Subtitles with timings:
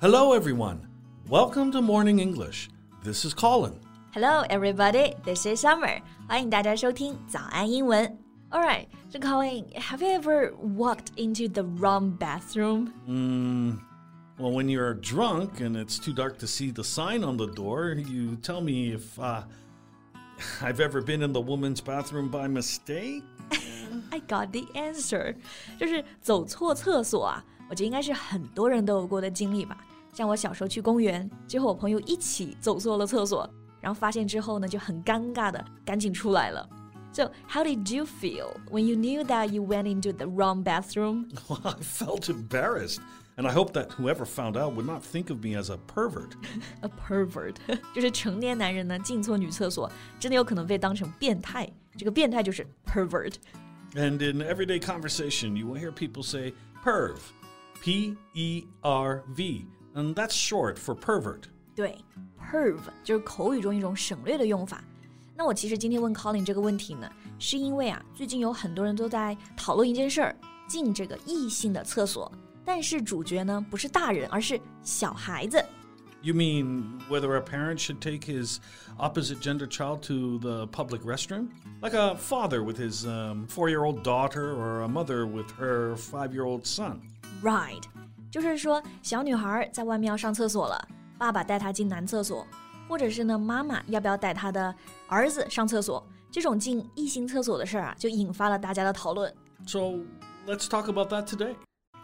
[0.00, 0.86] Hello, everyone.
[1.28, 2.68] Welcome to Morning English.
[3.04, 3.78] This is Colin.
[4.12, 5.14] Hello, everybody.
[5.24, 6.02] This is Summer.
[6.28, 8.18] 欢迎大家收听早安英文。
[8.50, 12.92] All right, so Colin, have you ever walked into the wrong bathroom?
[13.08, 13.78] Mm,
[14.38, 17.94] well, when you're drunk and it's too dark to see the sign on the door,
[17.94, 19.44] you tell me if uh,
[20.60, 23.22] I've ever been in the woman's bathroom by mistake.
[24.10, 25.36] I got the answer，
[25.78, 27.42] 就是走错厕所啊。
[27.70, 29.78] 我觉得应该是很多人都有过的经历吧。
[30.16, 33.48] 像我小时候去公园，就和我朋友一起走错了厕所，
[33.80, 36.68] 然后发现之后呢，就很尴尬的赶紧出来了。
[37.12, 41.28] So, how did you feel when you knew that you went into the wrong bathroom?
[41.48, 43.00] Well, I felt embarrassed.
[43.34, 46.32] And I hope that whoever found out would not think of me as a pervert.
[46.82, 47.56] a pervert
[47.94, 51.66] 就是成年男人呢进错女厕所，真的有可能被当成变态。
[51.96, 56.52] 这个变态就是 pervert。And in everyday conversation, you will hear people say
[56.84, 57.16] perv,
[57.82, 61.42] P E R V, and that's short for pervert.
[61.74, 61.96] 对，
[62.38, 64.82] perv 就是口语中一种省略的用法。
[65.34, 70.36] 那我其实今天问 Colin 这个问题呢，是因为啊，最近有很多人都在讨论一件事儿，
[70.68, 72.30] 进这个异性的厕所，
[72.64, 75.64] 但是主角呢不是大人，而是小孩子。
[76.24, 78.58] You mean whether a parent should take his
[78.96, 81.48] opposite gender child to the public restroom?
[81.80, 85.96] Like a father with his um, four year old daughter or a mother with her
[85.96, 87.00] five year old son.
[87.42, 87.82] Right，
[88.39, 92.45] 就是说小女孩在外面要上厕所了，爸爸带她进男厕所，
[92.87, 94.73] 或者是呢妈妈要不要带她的
[95.07, 99.33] 儿子上厕所，这种进异性厕所的事儿啊，就引发了大家的讨论。
[99.65, 99.95] So
[100.45, 101.55] let's talk about that today.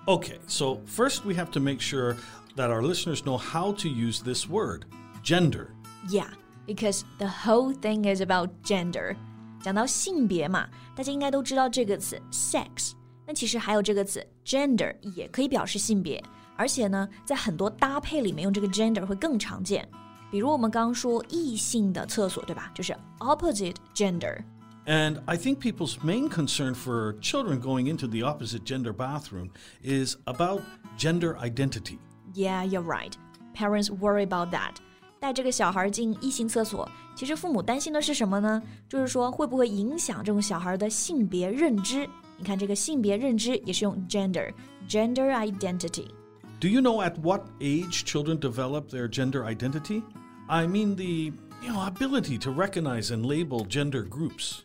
[0.07, 2.15] Okay, so first we have to make sure
[2.55, 4.85] that our listeners know how to use this word,
[5.23, 5.67] gender.
[6.09, 6.29] Yeah,
[6.65, 9.15] because the whole thing is about gender.
[9.61, 12.93] 讲到性别嘛，大家应该都知道这个词 sex。
[13.26, 16.22] 那其实还有这个词 gender 也可以表示性别，
[16.56, 19.88] 而且呢，在很多搭配里面用这个 gender 会更常见。
[20.30, 22.70] 比如我们刚刚说异性的厕所，对吧？
[22.74, 29.50] 就是 opposite gender。And I think people's main concern for children going into the opposite gender bathroom
[29.82, 30.62] is about
[30.96, 31.98] gender identity.
[32.32, 33.12] Yeah, you're right.
[33.54, 34.76] Parents worry about that.
[35.20, 38.62] 带这个小孩进异性厕所，其实父母担心的是什么呢？
[38.88, 42.08] 就是说会不会影响这种小孩的性别认知？
[42.42, 50.02] 你看这个性别认知也是用 gender，gender identity。Do you know at what age children develop their gender identity?
[50.46, 51.32] I mean the
[51.64, 54.60] you know ability to recognize and label gender groups.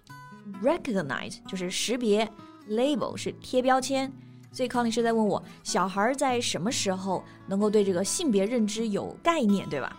[0.61, 2.29] Recognize 就是识别，
[2.69, 4.11] label 是贴标签。
[4.51, 9.97] 所以康律师在问我，小孩在什么时候能够对这个性别认知有概念，对吧？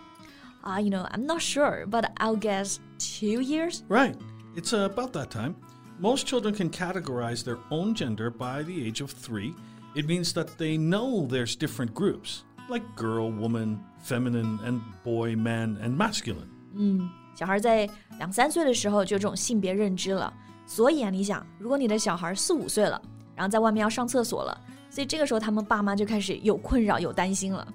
[0.61, 3.81] 啊、uh,，you know I'm not sure, but I'll guess two years.
[3.87, 4.15] Right,
[4.55, 5.55] it's uh, about that time.
[5.99, 9.53] Most children can categorize their own gender by the age of three.
[9.95, 15.77] It means that they know there's different groups, like girl, woman, feminine, and boy, man,
[15.81, 16.49] and masculine.
[16.75, 20.33] 嗯，小孩在两三岁的时候就有这种性别认知了。
[20.67, 23.01] 所以啊，你想，如果你的小孩四五岁了，
[23.35, 24.59] 然后在外面要上厕所了，
[24.89, 27.65] 所以这个时候他们爸妈就开始有困扰、有担心了。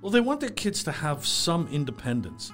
[0.00, 2.50] Well, they want their kids to have some independence.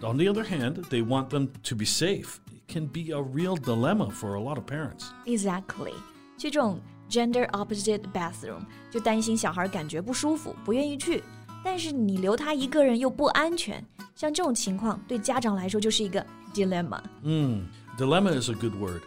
[0.00, 2.36] On the other hand, they want them to be safe.
[2.68, 5.06] It can be a real dilemma for a lot of parents.
[5.26, 5.92] Exactly.
[6.36, 11.22] 去这种 gender opposite bathroom 就担心小孩感觉不舒服，不愿意去。
[11.62, 13.84] 但是你留他一个人又不安全，
[14.14, 17.00] 像这种情况对家长来说就是一个 dilemma。
[17.22, 17.66] 嗯，
[17.96, 19.02] dilemma is a good word.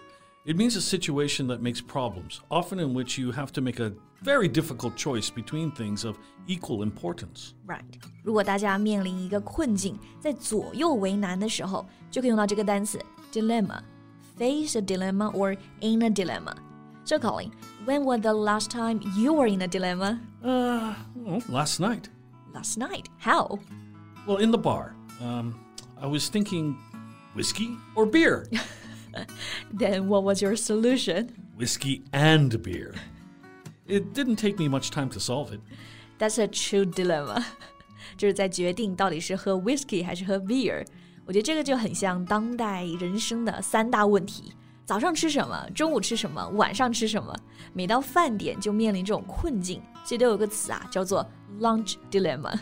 [0.46, 3.92] It means a situation that makes problems, often in which you have to make a
[4.24, 6.16] very difficult choice between things of
[6.48, 7.52] equal importance.
[7.68, 7.84] Right.
[8.24, 12.98] 如果大家面临一个困境，在左右为难的时候，就可以用到这个单词
[13.32, 13.84] dilemma.
[14.38, 16.56] Face a dilemma or in a dilemma.
[17.04, 17.52] So, Colin,
[17.86, 20.22] when was the last time you were in a dilemma?
[20.44, 22.10] Uh, well, last night.
[22.54, 23.10] Last night.
[23.18, 23.60] How?
[24.28, 24.96] Well, in the bar.
[25.22, 25.66] Um,
[26.00, 26.78] I was thinking
[27.34, 28.50] whiskey or beer.
[29.74, 31.34] then what was your solution?
[31.56, 32.94] Whiskey and beer.
[33.88, 35.62] It didn't take me much time to solve it.
[36.20, 37.46] That's a true dilemma.
[38.18, 40.86] 就是在决定到底是喝 whiskey 还是喝 beer。
[41.26, 44.54] 我觉得这个就很像当代人生的三大问题：
[44.86, 47.36] 早上吃什么，中午吃什么，晚上吃什么。
[47.74, 51.30] 每到饭点就面临这种困境，所以都有个词啊，叫做
[51.60, 52.58] lunch dilemma。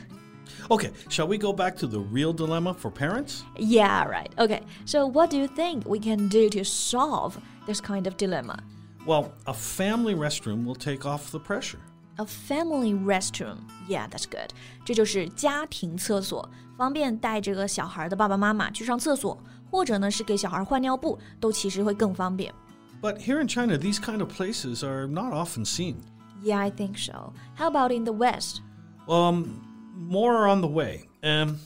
[0.69, 3.41] Okay, shall we go back to the real dilemma for parents?
[3.57, 4.29] Yeah, right.
[4.37, 7.33] Okay, so what do you think we can do to solve
[7.65, 8.59] this kind of dilemma?
[9.05, 11.79] Well, a family restroom will take off the pressure.
[12.19, 13.57] A family restroom.
[13.89, 14.51] Yeah, that's good.
[14.85, 19.37] 这就是家庭厕所，方便带这个小孩的爸爸妈妈去上厕所，
[19.69, 22.53] 或者呢是给小孩换尿布，都其实会更方便。
[23.01, 25.95] But here in China, these kind of places are not often seen.
[26.41, 27.33] Yeah, I think so.
[27.57, 28.61] How about in the West?
[29.07, 29.61] Um,
[29.93, 31.09] more are on the way.
[31.21, 31.57] Um,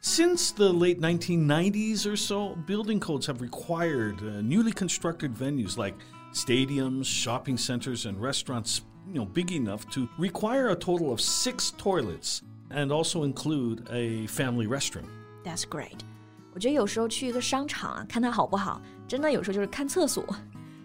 [0.00, 5.94] since the late 1990s or so, building codes have required uh, newly constructed venues like
[6.32, 8.82] stadiums, shopping centers, and restaurants,
[9.12, 12.40] you know, big enough to require a total of six toilets
[12.70, 15.04] and also include a family restroom.
[15.44, 16.00] That's great.
[16.52, 20.24] 我觉得有时候去一个商场啊，看它好不好，真的有时候就是看厕所。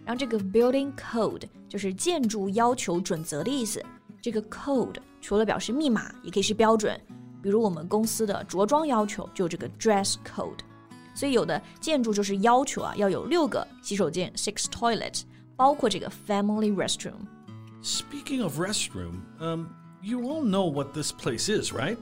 [0.03, 3.83] 然后这个 building code 就是建筑要求准则的意思。
[4.21, 6.99] 这个 code 除了表示密码，也可以是标准。
[7.41, 10.59] 比如我们公司的着装要求就有这个 dress code，
[11.15, 15.23] 所以有的建筑就是要求啊要有六个洗手间 six toilets，
[15.55, 17.13] 包括这个 family restroom。
[17.85, 19.69] Speaking of restroom, um,
[20.01, 21.97] you all know what this place is, right?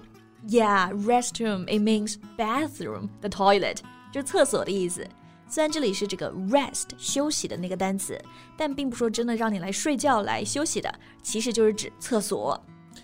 [0.47, 3.77] Yeah, restroom it means bathroom, the toilet
[4.11, 5.07] 就是厕所的意思。
[5.47, 8.21] 虽然这里是这个 rest 休息的那个单词，
[8.55, 10.93] 但并不说真的让你来睡觉来休息的，
[11.23, 12.61] 其实就是指厕所。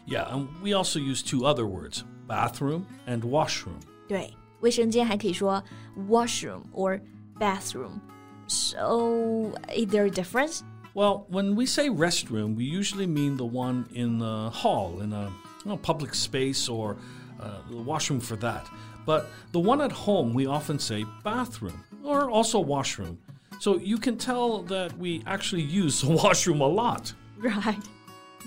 [0.07, 3.79] Yeah, and we also use two other words bathroom and washroom.
[4.07, 5.63] 对，卫生间还可以说
[6.07, 7.01] washroom or
[7.39, 7.99] bathroom.
[8.47, 10.59] So, is there a difference?
[10.93, 15.25] Well, when we say restroom, we usually mean the one in the hall, in a
[15.63, 16.95] you know, public space, or
[17.39, 18.65] uh, the washroom for that.
[19.05, 23.17] But the one at home, we often say bathroom or also washroom.
[23.59, 27.13] So you can tell that we actually use the washroom a lot.
[27.37, 27.83] Right.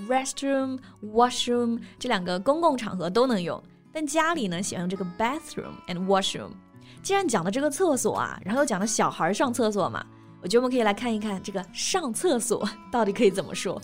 [0.09, 3.63] Restroom, washroom 这两个公共场合都能用。
[3.93, 6.53] 但家里呢喜欢用这个 bathroom and washroom。
[7.03, 10.05] 既然讲到这个厕所啊，然后又讲到小孩上厕所嘛，
[10.43, 13.81] 我觉得我们可以来看一看这个上厕所到底可以怎么说。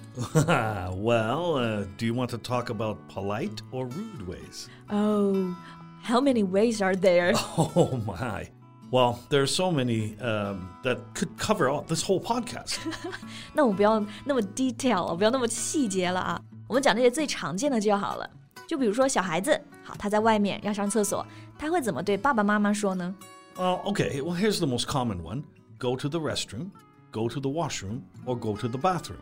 [0.94, 4.68] well, uh, do you want to talk about polite or rude ways?
[4.88, 5.54] Oh,
[6.02, 7.34] how many ways are there?
[7.56, 8.46] Oh my.
[8.90, 12.78] Well, there are so many um, that could cover all, this whole podcast.
[13.52, 16.40] 那我不要那么 detail，不要那么细节了啊。
[16.68, 18.30] 我们讲这些最常见的就好了。
[18.68, 21.26] 就比如说小孩子，好，他在外面要上厕所，
[21.58, 23.12] 他会怎么对爸爸妈妈说呢？
[23.56, 24.22] Well, okay.
[24.22, 25.42] Well, here's the most common one:
[25.78, 26.70] go to the restroom,
[27.12, 29.20] go to the washroom, or go to the bathroom.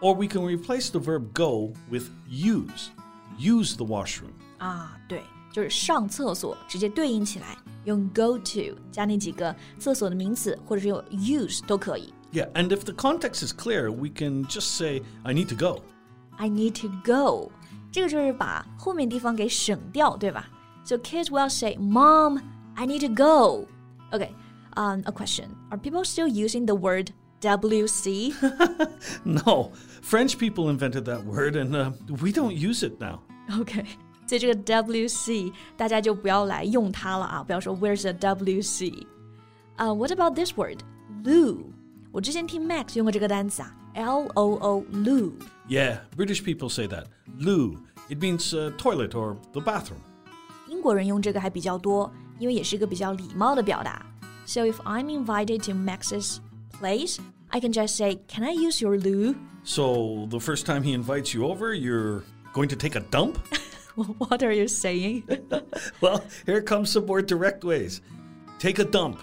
[0.00, 2.90] Or we can replace the verb go with use.
[3.38, 4.32] Use the washroom.
[4.58, 5.22] 啊，对，
[5.52, 12.12] 就是上厕所，直接对应起来，用 go to 加那几个厕所的名词，或者是用 use 都可以。
[12.32, 15.82] Yeah, and if the context is clear, we can just say, I need to go.
[16.36, 17.52] I need to go.
[17.90, 20.48] 这个就是把后面地方给省掉，对吧？
[20.84, 22.40] So kids will say, "Mom,
[22.74, 23.68] I need to go."
[24.10, 24.30] Okay,
[24.76, 28.34] um, a question: Are people still using the word WC?
[29.24, 29.72] no,
[30.02, 31.90] French people invented that word, and uh,
[32.22, 33.20] we don't use it now.
[33.60, 33.84] Okay.
[34.26, 37.42] 所以这个 WC 大家就不要来用它了啊！
[37.42, 39.06] 不要说 Where's the WC？
[39.76, 40.78] 啊、uh,，What about this word
[41.24, 41.64] loo？
[42.12, 47.06] 我之前听 Max 用过这个单词啊，L O O loo。Yeah, British people say that
[47.38, 47.76] loo.
[48.08, 50.00] It means uh, toilet or the bathroom.
[50.68, 54.06] 英国人用这个还比较多，因为也是一个比较礼貌的表达。
[54.46, 56.40] So if I'm invited to Max's
[56.72, 57.18] place,
[57.50, 59.34] I can just say, "Can I use your loo?"
[59.64, 63.38] So the first time he invites you over, you're going to take a dump?
[64.18, 65.22] what are you saying?
[66.00, 68.00] well, here comes some more direct ways.
[68.58, 69.20] Take a dump.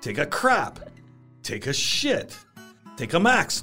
[0.00, 0.80] Take a crap.
[1.42, 2.36] Take a shit.
[2.96, 3.62] Take a max.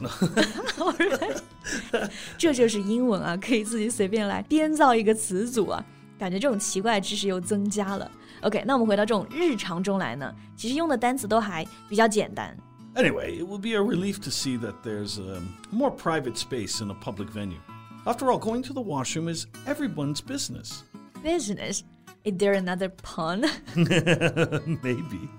[2.38, 5.83] 这就是英文啊，可以自己随便来编造一个词组啊，
[6.19, 8.09] 感觉这种奇怪知识又增加了。
[8.42, 12.56] OK，那我们回到这种日常中来呢，其实用的单词都还比较简单。
[12.95, 16.95] Anyway, it will be a relief to see that there's a more private space in a
[16.95, 17.59] public venue.
[18.06, 20.83] After all, going to the washroom is everyone's business.
[21.23, 21.83] Business?
[22.23, 23.45] Is there another pun?
[23.75, 25.30] Maybe.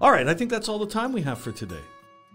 [0.00, 1.82] All right, I think that's all the time we have for today.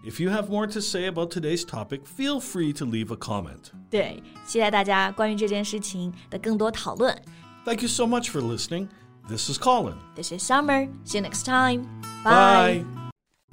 [0.04, 3.72] If you have more to say about today's topic, feel free to leave a comment.
[3.90, 7.16] 对，期待大家关于这件事情的更多讨论。
[7.64, 8.88] Thank you so much for listening.
[9.30, 9.98] This is Colin.
[10.14, 10.88] This is Summer.
[11.04, 11.86] See you next time.
[12.24, 12.84] Bye.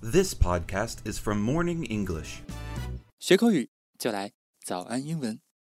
[0.02, 2.42] This podcast is from Morning English.
[3.20, 4.32] 学口语就来
[4.66, 5.40] 早安英文。